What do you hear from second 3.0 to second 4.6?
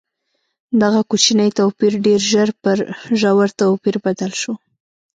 ژور توپیر بدل شو.